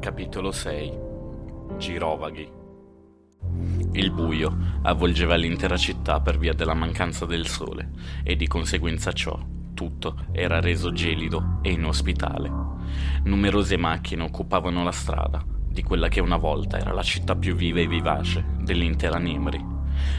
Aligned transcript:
Capitolo 0.00 0.50
6 0.50 0.98
Girovaghi 1.76 2.50
Il 3.92 4.10
buio 4.10 4.56
avvolgeva 4.80 5.34
l'intera 5.34 5.76
città 5.76 6.20
per 6.20 6.38
via 6.38 6.54
della 6.54 6.72
mancanza 6.72 7.26
del 7.26 7.46
sole 7.46 7.90
e 8.24 8.34
di 8.34 8.46
conseguenza 8.46 9.12
ciò 9.12 9.38
tutto 9.74 10.26
era 10.32 10.58
reso 10.58 10.90
gelido 10.92 11.58
e 11.60 11.72
inospitale. 11.72 12.50
Numerose 13.24 13.76
macchine 13.76 14.22
occupavano 14.22 14.82
la 14.82 14.90
strada 14.90 15.44
di 15.68 15.82
quella 15.82 16.08
che 16.08 16.20
una 16.20 16.38
volta 16.38 16.78
era 16.78 16.92
la 16.92 17.02
città 17.02 17.36
più 17.36 17.54
viva 17.54 17.80
e 17.80 17.86
vivace 17.86 18.42
dell'intera 18.58 19.18
Nimri. 19.18 19.62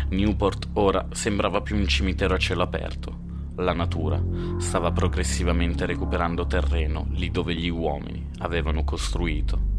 Newport 0.10 0.70
ora 0.74 1.08
sembrava 1.12 1.62
più 1.62 1.76
un 1.76 1.88
cimitero 1.88 2.36
a 2.36 2.38
cielo 2.38 2.62
aperto. 2.62 3.30
La 3.56 3.74
natura 3.74 4.22
stava 4.58 4.92
progressivamente 4.92 5.88
recuperando 5.88 6.46
terreno 6.46 7.08
lì 7.14 7.32
dove 7.32 7.56
gli 7.56 7.70
uomini 7.70 8.30
avevano 8.40 8.84
costruito. 8.84 9.71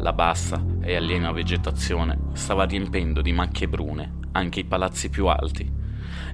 La 0.00 0.12
bassa 0.12 0.64
e 0.80 0.94
aliena 0.94 1.32
vegetazione 1.32 2.18
stava 2.34 2.64
riempendo 2.64 3.20
di 3.20 3.32
macchie 3.32 3.66
brune 3.66 4.18
anche 4.32 4.60
i 4.60 4.64
palazzi 4.64 5.10
più 5.10 5.26
alti. 5.26 5.68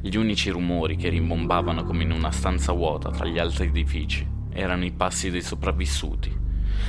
Gli 0.03 0.17
unici 0.17 0.51
rumori 0.51 0.97
che 0.97 1.09
rimbombavano 1.09 1.83
come 1.83 2.03
in 2.03 2.11
una 2.11 2.31
stanza 2.31 2.73
vuota 2.73 3.11
tra 3.11 3.25
gli 3.25 3.39
altri 3.39 3.69
edifici 3.69 4.27
erano 4.53 4.85
i 4.85 4.93
passi 4.93 5.31
dei 5.31 5.41
sopravvissuti. 5.41 6.43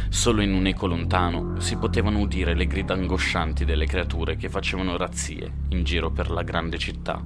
Solo 0.09 0.42
in 0.42 0.54
un 0.54 0.67
eco 0.67 0.88
lontano 0.88 1.62
si 1.62 1.78
potevano 1.78 2.20
udire 2.20 2.54
le 2.54 2.67
grida 2.67 2.94
angoscianti 2.94 3.64
delle 3.64 3.86
creature 3.86 4.36
che 4.36 4.50
facevano 4.50 4.98
razzie 4.98 5.52
in 5.70 5.84
giro 5.84 6.12
per 6.12 6.30
la 6.30 6.44
grande 6.44 6.78
città. 6.78 7.23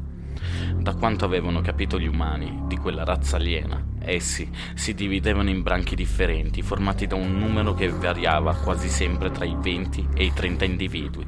Da 0.77 0.93
quanto 0.93 1.25
avevano 1.25 1.61
capito 1.61 1.99
gli 1.99 2.07
umani 2.07 2.65
di 2.67 2.77
quella 2.77 3.03
razza 3.03 3.37
aliena, 3.37 3.83
essi 4.01 4.49
si 4.75 4.93
dividevano 4.93 5.49
in 5.49 5.61
branchi 5.61 5.95
differenti, 5.95 6.61
formati 6.61 7.07
da 7.07 7.15
un 7.15 7.37
numero 7.37 7.73
che 7.73 7.89
variava 7.89 8.55
quasi 8.55 8.89
sempre 8.89 9.31
tra 9.31 9.45
i 9.45 9.55
20 9.59 10.09
e 10.13 10.25
i 10.25 10.33
30 10.33 10.65
individui. 10.65 11.25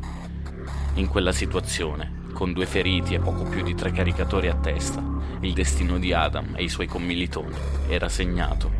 In 0.96 1.08
quella 1.08 1.32
situazione, 1.32 2.20
con 2.34 2.54
due 2.54 2.66
feriti 2.66 3.14
e 3.14 3.20
poco 3.20 3.44
più 3.44 3.64
di 3.64 3.76
tre 3.76 3.92
caricatori 3.92 4.48
a 4.48 4.56
testa, 4.56 5.02
il 5.42 5.54
destino 5.54 5.98
di 5.98 6.14
Adam 6.14 6.54
e 6.56 6.64
i 6.64 6.70
suoi 6.70 6.88
commilitoni 6.88 7.56
era 7.88 8.10
segnato. 8.10 8.72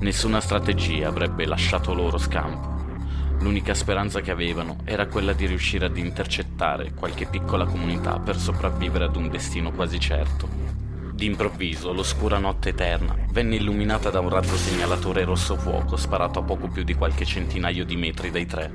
Nessuna 0.00 0.40
strategia 0.40 1.08
avrebbe 1.08 1.46
lasciato 1.46 1.94
loro 1.94 2.18
scampo. 2.18 2.72
L'unica 3.40 3.74
speranza 3.74 4.20
che 4.20 4.30
avevano 4.30 4.78
era 4.84 5.06
quella 5.06 5.32
di 5.32 5.46
riuscire 5.46 5.86
ad 5.86 5.96
intercettare 5.96 6.92
qualche 6.94 7.26
piccola 7.26 7.64
comunità 7.64 8.18
per 8.18 8.36
sopravvivere 8.36 9.04
ad 9.04 9.16
un 9.16 9.28
destino 9.28 9.72
quasi 9.72 9.98
certo. 9.98 10.83
D'improvviso 11.14 11.92
l'oscura 11.92 12.38
notte 12.38 12.70
eterna 12.70 13.16
venne 13.30 13.54
illuminata 13.54 14.10
da 14.10 14.18
un 14.18 14.28
razzo 14.28 14.56
segnalatore 14.56 15.22
rosso 15.22 15.54
fuoco 15.54 15.94
sparato 15.94 16.40
a 16.40 16.42
poco 16.42 16.66
più 16.66 16.82
di 16.82 16.94
qualche 16.94 17.24
centinaio 17.24 17.84
di 17.84 17.94
metri 17.94 18.32
dai 18.32 18.46
tre. 18.46 18.72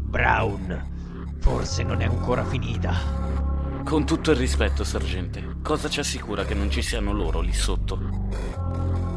Brown, 0.00 1.36
forse 1.40 1.82
non 1.82 2.00
è 2.00 2.06
ancora 2.06 2.42
finita. 2.42 2.94
Con 3.84 4.06
tutto 4.06 4.30
il 4.30 4.38
rispetto, 4.38 4.82
sergente, 4.82 5.56
cosa 5.60 5.90
ci 5.90 6.00
assicura 6.00 6.46
che 6.46 6.54
non 6.54 6.70
ci 6.70 6.80
siano 6.80 7.12
loro 7.12 7.42
lì 7.42 7.52
sotto? 7.52 7.98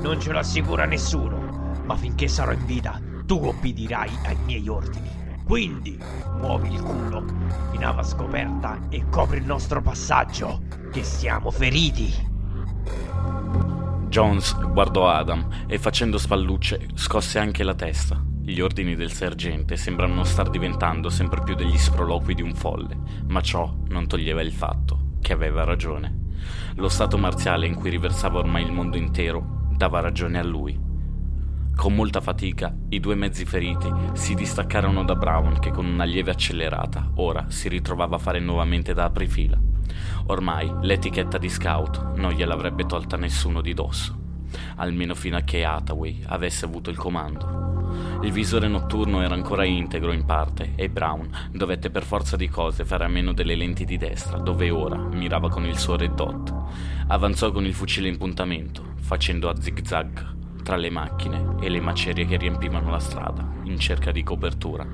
Non 0.01 0.17
ce 0.19 0.33
lo 0.33 0.39
assicura 0.39 0.83
nessuno, 0.83 1.79
ma 1.85 1.95
finché 1.95 2.27
sarò 2.27 2.51
in 2.51 2.65
vita, 2.65 2.99
tu 3.25 3.45
obbedirai 3.45 4.11
ai 4.25 4.37
miei 4.45 4.67
ordini. 4.67 5.09
Quindi, 5.45 5.97
muovi 6.37 6.73
il 6.73 6.81
culo, 6.81 7.23
in 7.71 7.85
ava 7.85 8.03
scoperta 8.03 8.77
e 8.89 9.05
copri 9.09 9.37
il 9.37 9.45
nostro 9.45 9.81
passaggio, 9.81 10.63
che 10.91 11.03
siamo 11.03 11.49
feriti. 11.49 12.35
Jones 14.17 14.57
guardò 14.71 15.09
Adam 15.11 15.47
e 15.67 15.77
facendo 15.77 16.17
spallucce 16.17 16.87
scosse 16.95 17.37
anche 17.37 17.61
la 17.61 17.75
testa. 17.75 18.19
Gli 18.41 18.59
ordini 18.61 18.95
del 18.95 19.11
sergente 19.11 19.75
sembrano 19.75 20.23
star 20.23 20.49
diventando 20.49 21.11
sempre 21.11 21.43
più 21.43 21.53
degli 21.53 21.77
sproloqui 21.77 22.33
di 22.33 22.41
un 22.41 22.55
folle, 22.55 22.97
ma 23.27 23.41
ciò 23.41 23.71
non 23.89 24.07
toglieva 24.07 24.41
il 24.41 24.51
fatto 24.51 25.17
che 25.21 25.33
aveva 25.33 25.65
ragione. 25.65 26.29
Lo 26.77 26.89
stato 26.89 27.19
marziale 27.19 27.67
in 27.67 27.75
cui 27.75 27.91
riversava 27.91 28.39
ormai 28.39 28.63
il 28.63 28.71
mondo 28.71 28.97
intero 28.97 29.67
dava 29.71 29.99
ragione 29.99 30.39
a 30.39 30.43
lui. 30.43 30.75
Con 31.75 31.93
molta 31.93 32.19
fatica, 32.19 32.75
i 32.89 32.99
due 32.99 33.13
mezzi 33.13 33.45
feriti 33.45 33.87
si 34.13 34.33
distaccarono 34.33 35.03
da 35.03 35.13
Brown 35.13 35.59
che 35.59 35.69
con 35.69 35.85
una 35.85 36.05
lieve 36.05 36.31
accelerata 36.31 37.11
ora 37.17 37.45
si 37.49 37.69
ritrovava 37.69 38.15
a 38.15 38.19
fare 38.19 38.39
nuovamente 38.39 38.95
da 38.95 39.03
aprifila. 39.03 39.66
Ormai 40.27 40.71
l'etichetta 40.81 41.37
di 41.37 41.49
scout 41.49 42.15
non 42.15 42.31
gliel'avrebbe 42.31 42.85
tolta 42.85 43.17
nessuno 43.17 43.61
di 43.61 43.73
dosso, 43.73 44.15
almeno 44.75 45.15
fino 45.15 45.37
a 45.37 45.41
che 45.41 45.63
Hathaway 45.63 46.23
avesse 46.25 46.65
avuto 46.65 46.89
il 46.89 46.97
comando. 46.97 47.65
Il 48.21 48.31
visore 48.31 48.67
notturno 48.67 49.21
era 49.21 49.33
ancora 49.33 49.63
integro 49.63 50.11
in 50.11 50.25
parte 50.25 50.73
e 50.75 50.89
Brown 50.89 51.29
dovette 51.51 51.89
per 51.89 52.03
forza 52.03 52.35
di 52.35 52.49
cose 52.49 52.83
fare 52.83 53.05
a 53.05 53.07
meno 53.07 53.31
delle 53.33 53.55
lenti 53.55 53.85
di 53.85 53.97
destra, 53.97 54.37
dove 54.37 54.69
ora 54.69 54.97
mirava 54.97 55.49
con 55.49 55.65
il 55.65 55.77
suo 55.77 55.95
red 55.95 56.13
dot. 56.13 56.53
Avanzò 57.07 57.51
con 57.51 57.65
il 57.65 57.73
fucile 57.73 58.09
in 58.09 58.17
puntamento, 58.17 58.93
facendo 58.99 59.49
a 59.49 59.59
zig-zag 59.59 60.35
tra 60.63 60.75
le 60.75 60.89
macchine 60.89 61.55
e 61.61 61.69
le 61.69 61.79
macerie 61.79 62.25
che 62.25 62.35
riempivano 62.35 62.89
la 62.89 62.99
strada, 62.99 63.47
in 63.63 63.79
cerca 63.79 64.11
di 64.11 64.21
copertura. 64.21 64.85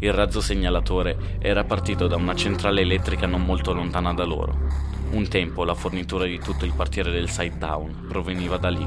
Il 0.00 0.12
razzo 0.12 0.40
segnalatore 0.40 1.38
era 1.38 1.64
partito 1.64 2.06
da 2.06 2.16
una 2.16 2.34
centrale 2.34 2.82
elettrica 2.82 3.26
non 3.26 3.44
molto 3.44 3.72
lontana 3.72 4.12
da 4.12 4.24
loro. 4.24 4.92
Un 5.10 5.28
tempo 5.28 5.64
la 5.64 5.74
fornitura 5.74 6.24
di 6.24 6.40
tutto 6.40 6.64
il 6.64 6.74
quartiere 6.74 7.12
del 7.12 7.30
Side 7.30 7.58
Down 7.58 8.06
proveniva 8.08 8.56
da 8.56 8.68
lì. 8.68 8.84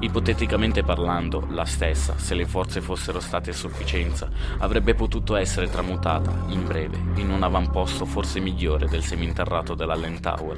Ipoteticamente 0.00 0.82
parlando, 0.82 1.46
la 1.50 1.66
stessa, 1.66 2.16
se 2.16 2.34
le 2.34 2.46
forze 2.46 2.80
fossero 2.80 3.20
state 3.20 3.50
a 3.50 3.54
sufficienza, 3.54 4.30
avrebbe 4.58 4.94
potuto 4.94 5.36
essere 5.36 5.68
tramutata, 5.68 6.32
in 6.48 6.64
breve, 6.64 6.98
in 7.16 7.30
un 7.30 7.42
avamposto 7.42 8.06
forse 8.06 8.40
migliore 8.40 8.86
del 8.86 9.02
seminterrato 9.02 9.74
della 9.74 9.94
Land 9.94 10.20
Tower. 10.20 10.56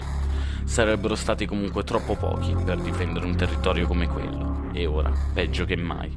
Sarebbero 0.63 1.17
stati 1.17 1.45
comunque 1.45 1.83
troppo 1.83 2.15
pochi 2.15 2.55
per 2.65 2.79
difendere 2.79 3.27
un 3.27 3.35
territorio 3.35 3.89
come 3.89 4.07
quello, 4.07 4.69
e 4.73 4.87
ora, 4.87 5.13
peggio 5.35 5.65
che 5.65 5.75
mai. 5.75 6.17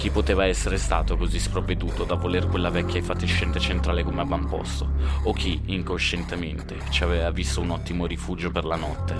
Chi 0.00 0.08
poteva 0.08 0.46
essere 0.46 0.78
stato 0.78 1.18
così 1.18 1.38
sprovveduto 1.38 2.04
da 2.04 2.14
voler 2.14 2.46
quella 2.46 2.70
vecchia 2.70 2.98
e 2.98 3.02
fatiscente 3.02 3.60
centrale 3.60 4.02
come 4.02 4.22
avamposto? 4.22 4.88
O 5.24 5.34
chi, 5.34 5.60
incoscientemente, 5.66 6.78
ci 6.88 7.02
aveva 7.02 7.30
visto 7.30 7.60
un 7.60 7.68
ottimo 7.68 8.06
rifugio 8.06 8.50
per 8.50 8.64
la 8.64 8.76
notte? 8.76 9.14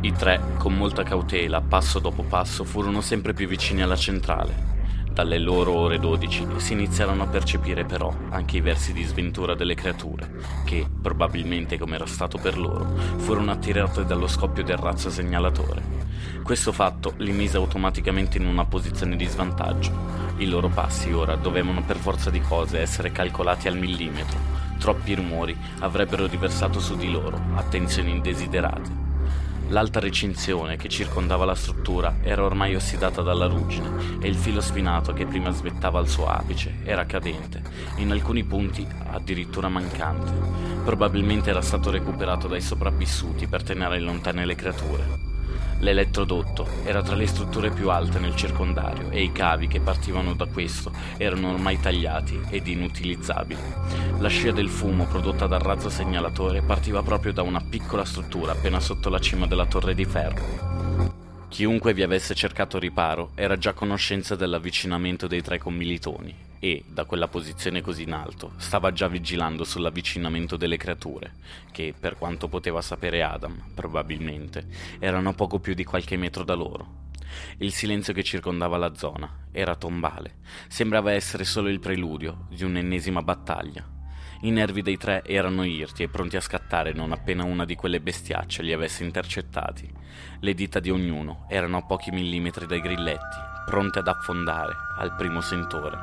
I 0.00 0.12
tre, 0.12 0.40
con 0.56 0.74
molta 0.74 1.02
cautela, 1.02 1.60
passo 1.60 1.98
dopo 1.98 2.22
passo, 2.22 2.64
furono 2.64 3.02
sempre 3.02 3.34
più 3.34 3.46
vicini 3.46 3.82
alla 3.82 3.94
centrale. 3.94 4.70
Dalle 5.12 5.36
loro 5.36 5.72
ore 5.72 5.98
12 5.98 6.46
si 6.56 6.72
iniziarono 6.72 7.24
a 7.24 7.28
percepire 7.28 7.84
però 7.84 8.10
anche 8.30 8.56
i 8.56 8.62
versi 8.62 8.94
di 8.94 9.02
sventura 9.02 9.54
delle 9.54 9.74
creature, 9.74 10.26
che, 10.64 10.86
probabilmente 11.02 11.76
come 11.76 11.96
era 11.96 12.06
stato 12.06 12.38
per 12.38 12.56
loro, 12.56 12.96
furono 13.18 13.50
attirate 13.50 14.06
dallo 14.06 14.26
scoppio 14.26 14.64
del 14.64 14.78
razzo 14.78 15.10
segnalatore. 15.10 15.91
Questo 16.42 16.72
fatto 16.72 17.14
li 17.18 17.30
mise 17.30 17.56
automaticamente 17.56 18.36
in 18.36 18.46
una 18.46 18.64
posizione 18.64 19.14
di 19.14 19.26
svantaggio. 19.26 19.92
I 20.38 20.46
loro 20.46 20.68
passi 20.68 21.12
ora 21.12 21.36
dovevano 21.36 21.84
per 21.84 21.96
forza 21.96 22.30
di 22.30 22.40
cose 22.40 22.80
essere 22.80 23.12
calcolati 23.12 23.68
al 23.68 23.78
millimetro. 23.78 24.38
Troppi 24.78 25.14
rumori 25.14 25.56
avrebbero 25.78 26.26
riversato 26.26 26.80
su 26.80 26.96
di 26.96 27.10
loro 27.10 27.40
attenzioni 27.54 28.10
indesiderate. 28.10 28.90
L'alta 29.68 30.00
recinzione 30.00 30.76
che 30.76 30.88
circondava 30.88 31.44
la 31.44 31.54
struttura 31.54 32.16
era 32.22 32.44
ormai 32.44 32.74
ossidata 32.74 33.22
dalla 33.22 33.46
ruggine 33.46 34.18
e 34.20 34.28
il 34.28 34.34
filo 34.34 34.60
spinato 34.60 35.12
che 35.12 35.24
prima 35.24 35.50
svettava 35.50 36.00
al 36.00 36.08
suo 36.08 36.26
apice 36.26 36.80
era 36.82 37.06
cadente, 37.06 37.62
in 37.96 38.10
alcuni 38.10 38.42
punti 38.42 38.86
addirittura 39.12 39.68
mancante. 39.68 40.32
Probabilmente 40.84 41.50
era 41.50 41.62
stato 41.62 41.90
recuperato 41.90 42.48
dai 42.48 42.60
sopravvissuti 42.60 43.46
per 43.46 43.62
tenere 43.62 44.00
lontane 44.00 44.44
le 44.44 44.56
creature. 44.56 45.21
L'elettrodotto 45.82 46.64
era 46.84 47.02
tra 47.02 47.16
le 47.16 47.26
strutture 47.26 47.70
più 47.70 47.90
alte 47.90 48.20
nel 48.20 48.36
circondario 48.36 49.10
e 49.10 49.22
i 49.22 49.32
cavi 49.32 49.66
che 49.66 49.80
partivano 49.80 50.34
da 50.34 50.46
questo 50.46 50.92
erano 51.16 51.50
ormai 51.50 51.80
tagliati 51.80 52.40
ed 52.50 52.68
inutilizzabili. 52.68 53.60
La 54.18 54.28
scia 54.28 54.52
del 54.52 54.68
fumo 54.68 55.06
prodotta 55.06 55.48
dal 55.48 55.58
razzo 55.58 55.90
segnalatore 55.90 56.62
partiva 56.62 57.02
proprio 57.02 57.32
da 57.32 57.42
una 57.42 57.60
piccola 57.60 58.04
struttura 58.04 58.52
appena 58.52 58.78
sotto 58.78 59.08
la 59.08 59.18
cima 59.18 59.46
della 59.48 59.66
torre 59.66 59.94
di 59.94 60.04
ferro. 60.04 61.21
Chiunque 61.52 61.92
vi 61.92 62.02
avesse 62.02 62.34
cercato 62.34 62.78
riparo 62.78 63.32
era 63.34 63.58
già 63.58 63.70
a 63.70 63.74
conoscenza 63.74 64.34
dell'avvicinamento 64.36 65.26
dei 65.26 65.42
tre 65.42 65.58
commilitoni 65.58 66.34
e, 66.58 66.82
da 66.88 67.04
quella 67.04 67.28
posizione 67.28 67.82
così 67.82 68.04
in 68.04 68.14
alto, 68.14 68.52
stava 68.56 68.90
già 68.90 69.06
vigilando 69.06 69.62
sull'avvicinamento 69.62 70.56
delle 70.56 70.78
creature, 70.78 71.34
che, 71.70 71.92
per 72.00 72.16
quanto 72.16 72.48
poteva 72.48 72.80
sapere 72.80 73.22
Adam, 73.22 73.64
probabilmente, 73.74 74.66
erano 74.98 75.34
poco 75.34 75.58
più 75.58 75.74
di 75.74 75.84
qualche 75.84 76.16
metro 76.16 76.42
da 76.42 76.54
loro. 76.54 77.10
Il 77.58 77.74
silenzio 77.74 78.14
che 78.14 78.22
circondava 78.22 78.78
la 78.78 78.94
zona 78.94 79.30
era 79.52 79.76
tombale, 79.76 80.36
sembrava 80.68 81.12
essere 81.12 81.44
solo 81.44 81.68
il 81.68 81.80
preludio 81.80 82.46
di 82.48 82.64
un'ennesima 82.64 83.20
battaglia. 83.20 84.00
I 84.44 84.50
nervi 84.50 84.82
dei 84.82 84.96
tre 84.96 85.22
erano 85.24 85.62
irti 85.62 86.02
e 86.02 86.08
pronti 86.08 86.36
a 86.36 86.40
scattare 86.40 86.92
non 86.92 87.12
appena 87.12 87.44
una 87.44 87.64
di 87.64 87.76
quelle 87.76 88.00
bestiacce 88.00 88.64
li 88.64 88.72
avesse 88.72 89.04
intercettati. 89.04 89.88
Le 90.40 90.54
dita 90.54 90.80
di 90.80 90.90
ognuno 90.90 91.46
erano 91.48 91.76
a 91.76 91.82
pochi 91.82 92.10
millimetri 92.10 92.66
dai 92.66 92.80
grilletti, 92.80 93.36
pronte 93.66 94.00
ad 94.00 94.08
affondare 94.08 94.74
al 94.98 95.14
primo 95.14 95.40
sentore. 95.40 95.96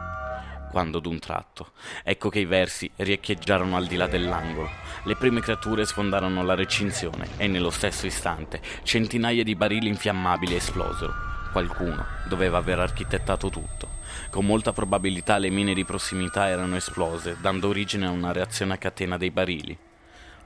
Quando 0.72 1.00
d'un 1.00 1.20
tratto, 1.20 1.74
ecco 2.02 2.30
che 2.30 2.40
i 2.40 2.46
versi 2.46 2.90
riecheggiarono 2.96 3.76
al 3.76 3.88
di 3.88 3.98
là 3.98 4.08
dell'angolo. 4.08 4.70
Le 5.04 5.18
prime 5.18 5.42
creature 5.42 5.84
sfondarono 5.84 6.42
la 6.42 6.56
recinzione 6.56 7.28
e 7.36 7.48
nello 7.48 7.72
stesso 7.72 8.06
istante 8.06 8.62
centinaia 8.84 9.44
di 9.44 9.56
barili 9.56 9.90
infiammabili 9.90 10.56
esplosero. 10.56 11.14
Qualcuno 11.52 12.06
doveva 12.30 12.60
aver 12.60 12.80
architettato 12.80 13.50
tutto. 13.50 13.89
Con 14.30 14.46
molta 14.46 14.74
probabilità 14.74 15.38
le 15.38 15.50
mine 15.50 15.74
di 15.74 15.86
prossimità 15.86 16.48
erano 16.48 16.76
esplose, 16.76 17.38
dando 17.40 17.68
origine 17.68 18.06
a 18.06 18.12
una 18.12 18.32
reazione 18.32 18.74
a 18.74 18.78
catena 18.78 19.18
dei 19.18 19.32
barili. 19.32 19.78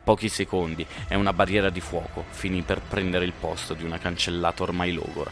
Pochi 0.04 0.28
secondi 0.28 0.86
e 1.08 1.16
una 1.16 1.32
barriera 1.32 1.70
di 1.70 1.80
fuoco 1.80 2.26
finì 2.30 2.62
per 2.62 2.82
prendere 2.82 3.26
il 3.26 3.34
posto 3.40 3.74
di 3.74 3.84
una 3.84 3.98
cancellata 3.98 4.64
ormai 4.64 4.92
logora. 4.92 5.32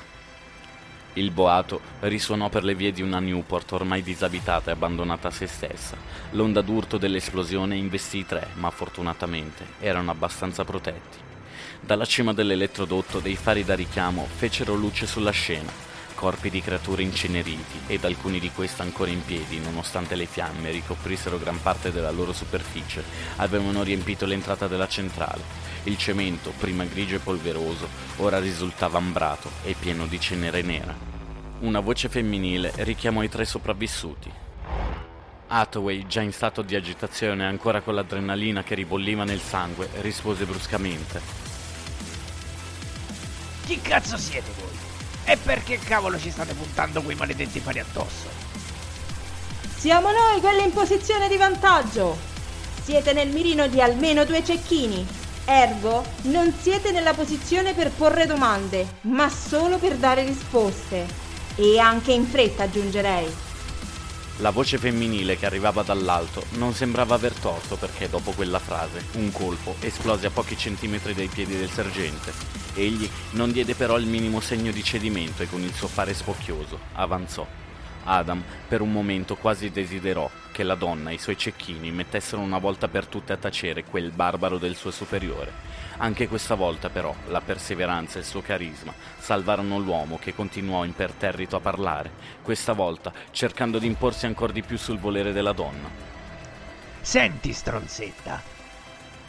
Il 1.16 1.32
boato 1.32 1.82
risuonò 2.00 2.48
per 2.48 2.64
le 2.64 2.74
vie 2.74 2.94
di 2.94 3.02
una 3.02 3.20
Newport 3.20 3.70
ormai 3.74 4.02
disabitata 4.02 4.70
e 4.70 4.74
abbandonata 4.74 5.28
a 5.28 5.32
se 5.32 5.46
stessa. 5.46 5.98
L'onda 6.32 6.62
d'urto 6.62 6.98
dell'esplosione 6.98 7.76
investì 7.76 8.20
i 8.20 8.26
tre, 8.26 8.48
ma 8.54 8.70
fortunatamente 8.70 9.66
erano 9.82 10.10
abbastanza 10.12 10.64
protetti. 10.64 11.18
Dalla 11.82 12.06
cima 12.06 12.32
dell'elettrodotto 12.32 13.20
dei 13.20 13.36
fari 13.36 13.66
da 13.66 13.76
richiamo 13.76 14.26
fecero 14.26 14.74
luce 14.76 15.06
sulla 15.06 15.32
scena, 15.32 15.72
corpi 16.22 16.52
di 16.52 16.62
creature 16.62 17.02
inceneriti 17.02 17.80
ed 17.88 18.06
alcuni 18.06 18.40
di 18.40 18.52
questi 18.52 18.84
ancora 18.84 19.10
in 19.10 19.26
piedi, 19.26 19.60
nonostante 19.60 20.14
le 20.14 20.28
fiamme 20.28 20.70
ricoprissero 20.70 21.40
gran 21.40 21.60
parte 21.60 21.92
della 21.92 22.12
loro 22.12 22.32
superficie, 22.32 23.04
avevano 23.38 23.82
riempito 23.82 24.28
l'entrata 24.28 24.68
della 24.68 24.88
centrale. 24.88 25.42
Il 25.86 25.98
cemento, 25.98 26.54
prima 26.60 26.84
grigio 26.84 27.16
e 27.16 27.20
polveroso, 27.20 27.88
ora 28.18 28.40
risultava 28.40 29.00
ambrato 29.00 29.50
e 29.64 29.74
pieno 29.74 30.06
di 30.06 30.20
cenere 30.20 30.62
nera. 30.62 30.96
Una 31.62 31.80
voce 31.80 32.08
femminile 32.08 32.72
richiamò 32.76 33.24
i 33.24 33.30
tre 33.30 33.44
sopravvissuti. 33.44 34.32
Hathaway, 35.48 36.06
già 36.06 36.22
in 36.22 36.34
stato 36.34 36.62
di 36.62 36.76
agitazione 36.76 37.46
e 37.46 37.48
ancora 37.48 37.82
con 37.82 37.96
l'adrenalina 37.96 38.62
che 38.62 38.76
ribolliva 38.76 39.24
nel 39.24 39.42
sangue, 39.42 39.90
rispose 40.02 40.46
bruscamente. 40.46 41.20
Chi 43.66 43.82
cazzo 43.82 44.18
siete 44.18 44.52
voi? 44.60 44.71
E 45.24 45.38
perché 45.38 45.80
cavolo 45.80 46.20
ci 46.20 46.32
state 46.32 46.54
puntando 46.54 47.02
quei 47.02 47.16
maledetti 47.16 47.60
fari 47.60 47.80
addosso? 47.80 48.28
Siamo 49.78 50.12
noi 50.12 50.40
quelli 50.40 50.64
in 50.64 50.74
posizione 50.74 51.28
di 51.28 51.38
vantaggio. 51.38 52.18
Siete 52.84 53.14
nel 53.14 53.30
mirino 53.30 53.68
di 53.68 53.82
almeno 53.82 54.26
due 54.26 54.44
cecchini. 54.44 55.06
Ergo, 55.46 56.04
non 56.24 56.54
siete 56.60 56.92
nella 56.92 57.14
posizione 57.14 57.74
per 57.74 57.92
porre 57.92 58.26
domande, 58.26 58.98
ma 59.02 59.30
solo 59.30 59.78
per 59.78 59.96
dare 59.96 60.24
risposte. 60.24 61.06
E 61.56 61.80
anche 61.80 62.12
in 62.12 62.26
fretta, 62.26 62.64
aggiungerei. 62.64 63.51
La 64.38 64.50
voce 64.50 64.78
femminile 64.78 65.38
che 65.38 65.46
arrivava 65.46 65.84
dall'alto 65.84 66.46
non 66.54 66.74
sembrava 66.74 67.14
aver 67.16 67.34
torto 67.34 67.76
perché 67.76 68.10
dopo 68.10 68.32
quella 68.32 68.60
frase 68.60 69.06
un 69.14 69.32
colpo 69.32 69.76
esplose 69.82 70.28
a 70.28 70.32
pochi 70.32 70.58
centimetri 70.58 71.14
dai 71.14 71.28
piedi 71.28 71.56
del 71.56 71.70
sergente. 71.70 72.34
Egli 72.74 73.08
non 73.32 73.52
diede 73.52 73.76
però 73.76 73.98
il 73.98 74.08
minimo 74.08 74.40
segno 74.40 74.72
di 74.72 74.84
cedimento 74.84 75.44
e 75.44 75.50
con 75.50 75.62
il 75.62 75.74
suo 75.74 75.88
fare 75.88 76.14
spocchioso 76.14 76.80
avanzò. 76.94 77.46
Adam 78.04 78.44
per 78.68 78.82
un 78.82 78.92
momento 78.92 79.36
quasi 79.36 79.70
desiderò 79.70 80.30
che 80.52 80.64
la 80.64 80.76
donna 80.76 81.10
e 81.10 81.16
i 81.16 81.18
suoi 81.18 81.38
cecchini 81.38 81.92
mettessero 81.92 82.42
una 82.42 82.58
volta 82.58 82.88
per 82.88 83.06
tutte 83.06 83.34
a 83.34 83.38
tacere 83.38 83.84
quel 83.84 84.12
barbaro 84.12 84.58
del 84.58 84.76
suo 84.76 84.92
superiore. 84.92 85.52
Anche 85.98 86.28
questa 86.28 86.56
volta 86.56 86.90
però 86.90 87.14
la 87.28 87.42
perseveranza 87.42 88.18
e 88.18 88.22
il 88.22 88.28
suo 88.28 88.42
carisma 88.42 88.94
salvarono 89.18 89.78
l'uomo 89.78 90.18
che 90.20 90.34
continuò 90.34 90.84
imperterrito 90.84 91.56
a 91.56 91.60
parlare, 91.62 92.12
questa 92.42 92.74
volta 92.74 93.14
cercando 93.32 93.80
di 93.80 93.88
imporsi 93.88 94.26
ancora 94.26 94.52
di 94.52 94.64
più 94.64 94.78
sul 94.78 95.00
volere 95.00 95.32
della 95.32 95.54
donna. 95.54 95.90
Senti, 97.02 97.54
stronzetta, 97.54 98.42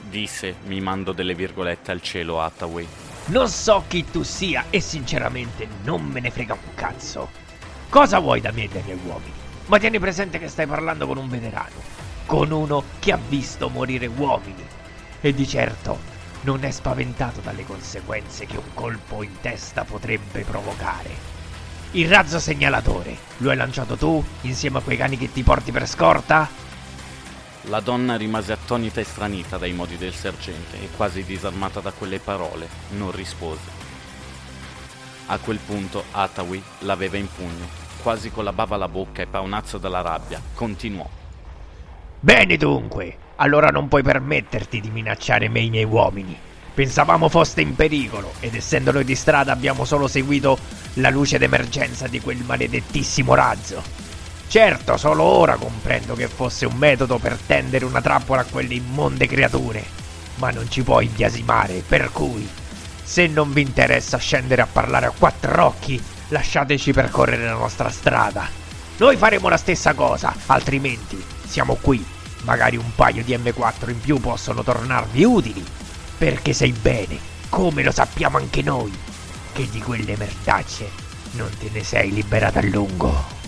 disse, 0.01 0.57
mimando 0.65 1.13
delle 1.13 1.35
virgolette 1.35 1.91
al 1.91 2.03
cielo 2.03 2.41
Hathaway. 2.41 2.87
Non 3.27 3.49
so 3.49 3.85
chi 3.87 4.05
tu 4.11 4.23
sia 4.23 4.67
e 4.71 4.81
sinceramente 4.81 5.69
non 5.85 6.03
me 6.05 6.21
ne 6.21 6.31
frega 6.31 6.55
un 6.55 6.75
cazzo. 6.75 7.52
Cosa 7.93 8.21
vuoi 8.21 8.41
da 8.41 8.53
me 8.53 8.65
e 8.65 8.69
dai 8.69 8.83
miei 8.87 8.99
uomini? 9.05 9.33
Ma 9.67 9.79
tieni 9.79 9.99
presente 9.99 10.39
che 10.39 10.49
stai 10.49 10.67
parlando 10.67 11.07
con 11.07 11.19
un 11.19 11.29
veterano, 11.29 11.75
con 12.25 12.51
uno 12.51 12.85
che 12.99 13.13
ha 13.13 13.19
visto 13.29 13.69
morire 13.69 14.07
uomini. 14.07 14.65
E 15.21 15.35
di 15.35 15.47
certo 15.47 15.99
non 16.45 16.65
è 16.65 16.71
spaventato 16.71 17.41
dalle 17.41 17.67
conseguenze 17.67 18.47
che 18.47 18.57
un 18.57 18.73
colpo 18.73 19.23
in 19.23 19.39
testa 19.43 19.85
potrebbe 19.85 20.41
provocare. 20.41 21.11
Il 21.91 22.09
razzo 22.09 22.39
segnalatore, 22.39 23.15
lo 23.37 23.51
hai 23.51 23.57
lanciato 23.59 23.95
tu, 23.97 24.25
insieme 24.41 24.79
a 24.79 24.81
quei 24.81 24.97
cani 24.97 25.19
che 25.19 25.31
ti 25.31 25.43
porti 25.43 25.71
per 25.71 25.87
scorta? 25.87 26.49
La 27.65 27.81
donna 27.81 28.17
rimase 28.17 28.53
attonita 28.53 29.03
e 29.03 29.05
stranita 29.05 29.59
dai 29.59 29.75
modi 29.75 29.99
del 29.99 30.15
sergente 30.15 30.81
e 30.81 30.89
quasi 30.97 31.25
disarmata 31.25 31.81
da 31.81 31.93
quelle 31.93 32.21
parole, 32.21 32.67
non 32.93 33.11
rispose. 33.11 33.81
A 35.27 35.37
quel 35.37 35.59
punto 35.59 36.05
Hathaway 36.11 36.63
l'aveva 36.81 37.19
in 37.19 37.29
pugno, 37.33 37.82
quasi 38.03 38.31
con 38.31 38.45
la 38.45 38.53
bava 38.53 38.75
alla 38.75 38.89
bocca 38.89 39.23
e 39.23 39.27
paonazzo 39.27 39.79
dalla 39.79 40.03
rabbia, 40.03 40.41
continuò. 40.55 41.09
Bene 42.19 42.57
dunque, 42.57 43.17
allora 43.37 43.69
non 43.69 43.89
puoi 43.89 44.03
permetterti 44.03 44.81
di 44.81 44.91
minacciare 44.91 45.49
me 45.49 45.61
e 45.61 45.65
i 45.65 45.71
miei 45.71 45.85
uomini. 45.85 46.37
Pensavamo 46.75 47.29
foste 47.29 47.61
in 47.61 47.75
pericolo 47.75 48.33
ed 48.41 48.55
essendo 48.55 48.93
noi 48.93 49.05
di 49.05 49.15
strada 49.15 49.53
abbiamo 49.53 49.85
solo 49.85 50.09
seguito 50.09 50.59
la 50.95 51.11
luce 51.11 51.39
d'emergenza 51.39 52.09
di 52.09 52.21
quel 52.21 52.43
maledettissimo 52.45 53.35
razzo. 53.35 53.83
Certo, 54.49 54.97
solo 54.97 55.23
ora 55.23 55.57
comprendo 55.57 56.15
che 56.15 56.29
fosse 56.29 56.67
un 56.67 56.77
metodo 56.77 57.19
per 57.19 57.39
tendere 57.47 57.85
una 57.85 58.01
trappola 58.01 58.43
a 58.43 58.47
quelle 58.47 58.75
immonde 58.75 59.27
creature, 59.27 59.83
ma 60.37 60.51
non 60.51 60.71
ci 60.71 60.83
puoi 60.83 61.07
biasimare, 61.07 61.83
per 61.87 62.11
cui, 62.11 62.49
se 63.03 63.27
non 63.27 63.53
vi 63.53 63.63
interessa 63.63 64.19
scendere 64.19 64.63
a 64.63 64.69
parlare 64.71 65.07
a 65.07 65.13
quattro 65.17 65.67
occhi, 65.67 66.03
lasciateci 66.33 66.93
percorrere 66.93 67.45
la 67.45 67.53
nostra 67.53 67.91
strada. 67.91 68.49
Noi 68.97 69.17
faremo 69.17 69.49
la 69.49 69.57
stessa 69.57 69.95
cosa, 69.95 70.35
altrimenti 70.47 71.23
siamo 71.45 71.77
qui. 71.81 72.05
Magari 72.43 72.77
un 72.77 72.95
paio 72.95 73.23
di 73.23 73.37
M4 73.37 73.91
in 73.91 74.01
più 74.01 74.19
possono 74.19 74.65
tornarvi 74.65 75.23
utili, 75.23 75.65
perché 76.19 76.53
sai 76.53 76.73
bene, 76.73 77.19
come 77.49 77.85
lo 77.85 77.93
sappiamo 77.93 78.39
anche 78.39 78.63
noi, 78.63 78.93
che 79.53 79.69
di 79.71 79.81
quelle 79.81 80.17
merdacce 80.17 80.91
non 81.33 81.51
te 81.59 81.69
ne 81.71 81.85
sei 81.85 82.11
liberata 82.13 82.59
a 82.59 82.65
lungo. 82.65 83.41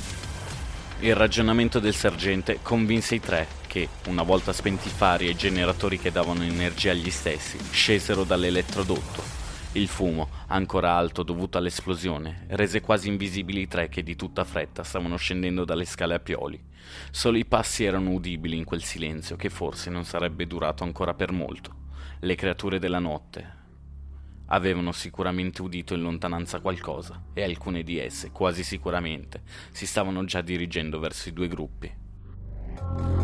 Il 1.00 1.16
ragionamento 1.16 1.80
del 1.80 1.94
sergente 1.94 2.60
convinse 2.62 3.16
i 3.16 3.20
tre 3.20 3.46
che, 3.66 3.88
una 4.06 4.22
volta 4.22 4.52
spenti 4.52 4.88
i 4.88 4.92
fari 4.94 5.26
e 5.26 5.30
i 5.30 5.36
generatori 5.36 5.98
che 5.98 6.12
davano 6.12 6.44
energia 6.44 6.92
agli 6.92 7.10
stessi, 7.10 7.58
scesero 7.70 8.24
dall'elettrodotto. 8.24 9.43
Il 9.76 9.88
fumo, 9.88 10.28
ancora 10.46 10.94
alto 10.94 11.24
dovuto 11.24 11.58
all'esplosione, 11.58 12.46
rese 12.50 12.80
quasi 12.80 13.08
invisibili 13.08 13.62
i 13.62 13.66
tre 13.66 13.88
che 13.88 14.04
di 14.04 14.14
tutta 14.14 14.44
fretta 14.44 14.84
stavano 14.84 15.16
scendendo 15.16 15.64
dalle 15.64 15.84
scale 15.84 16.14
a 16.14 16.20
pioli. 16.20 16.62
Solo 17.10 17.38
i 17.38 17.44
passi 17.44 17.82
erano 17.82 18.12
udibili 18.12 18.56
in 18.56 18.62
quel 18.62 18.84
silenzio 18.84 19.34
che 19.34 19.50
forse 19.50 19.90
non 19.90 20.04
sarebbe 20.04 20.46
durato 20.46 20.84
ancora 20.84 21.12
per 21.14 21.32
molto. 21.32 21.74
Le 22.20 22.34
creature 22.36 22.78
della 22.78 23.00
notte, 23.00 23.62
Avevano 24.48 24.92
sicuramente 24.92 25.62
udito 25.62 25.94
in 25.94 26.02
lontananza 26.02 26.60
qualcosa 26.60 27.22
e 27.32 27.42
alcune 27.42 27.82
di 27.82 27.98
esse, 27.98 28.30
quasi 28.30 28.62
sicuramente, 28.62 29.42
si 29.70 29.86
stavano 29.86 30.22
già 30.24 30.42
dirigendo 30.42 30.98
verso 30.98 31.30
i 31.30 31.32
due 31.32 31.48
gruppi. 31.48 33.23